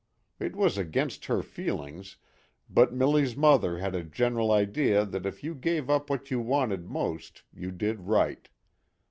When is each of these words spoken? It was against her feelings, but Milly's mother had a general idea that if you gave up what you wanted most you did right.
It 0.39 0.55
was 0.55 0.79
against 0.79 1.25
her 1.25 1.43
feelings, 1.43 2.17
but 2.67 2.91
Milly's 2.91 3.37
mother 3.37 3.77
had 3.77 3.93
a 3.93 4.03
general 4.03 4.51
idea 4.51 5.05
that 5.05 5.27
if 5.27 5.43
you 5.43 5.53
gave 5.53 5.91
up 5.91 6.09
what 6.09 6.31
you 6.31 6.39
wanted 6.39 6.89
most 6.89 7.43
you 7.53 7.69
did 7.69 7.99
right. 8.01 8.49